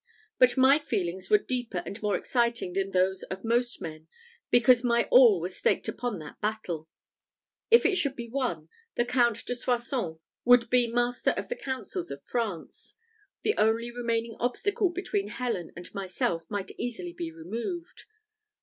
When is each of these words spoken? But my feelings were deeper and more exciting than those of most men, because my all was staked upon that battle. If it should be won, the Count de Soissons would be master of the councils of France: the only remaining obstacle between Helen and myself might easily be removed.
But 0.39 0.57
my 0.57 0.79
feelings 0.79 1.29
were 1.29 1.37
deeper 1.37 1.83
and 1.85 2.01
more 2.01 2.17
exciting 2.17 2.73
than 2.73 2.89
those 2.89 3.21
of 3.21 3.43
most 3.43 3.79
men, 3.79 4.07
because 4.49 4.83
my 4.83 5.03
all 5.11 5.39
was 5.39 5.55
staked 5.55 5.87
upon 5.87 6.17
that 6.17 6.41
battle. 6.41 6.89
If 7.69 7.85
it 7.85 7.97
should 7.97 8.15
be 8.15 8.27
won, 8.27 8.67
the 8.95 9.05
Count 9.05 9.45
de 9.45 9.53
Soissons 9.53 10.17
would 10.43 10.71
be 10.71 10.87
master 10.87 11.35
of 11.37 11.49
the 11.49 11.55
councils 11.55 12.09
of 12.09 12.23
France: 12.25 12.95
the 13.43 13.53
only 13.59 13.91
remaining 13.91 14.35
obstacle 14.39 14.89
between 14.89 15.27
Helen 15.27 15.71
and 15.75 15.93
myself 15.93 16.49
might 16.49 16.71
easily 16.79 17.13
be 17.13 17.31
removed. 17.31 18.05